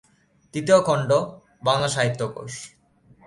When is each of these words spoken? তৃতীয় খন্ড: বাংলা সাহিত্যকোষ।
তৃতীয় 0.53 0.79
খন্ড: 0.81 1.09
বাংলা 1.63 1.87
সাহিত্যকোষ। 1.87 2.53